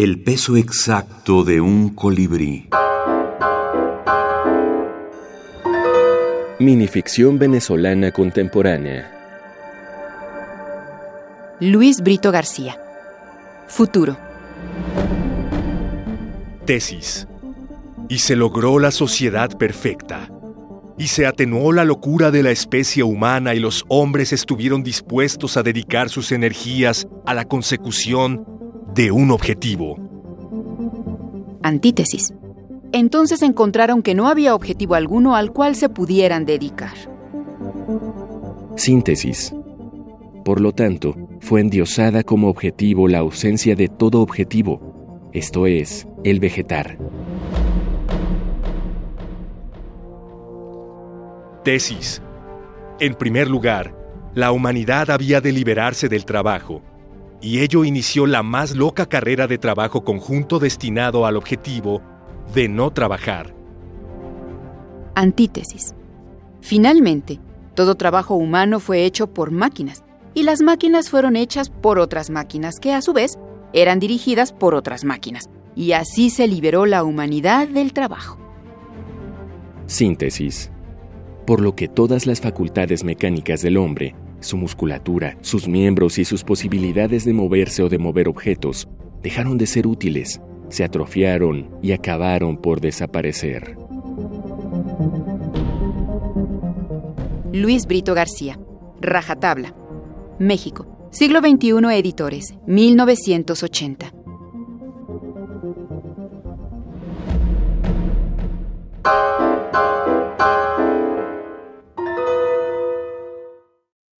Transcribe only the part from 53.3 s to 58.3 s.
lugar, la humanidad había de liberarse del trabajo, y ello inició